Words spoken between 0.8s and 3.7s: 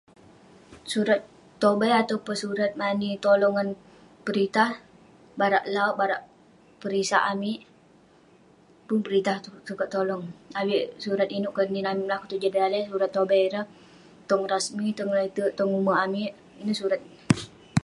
Surat tobai atau peh surat mani tolong ngan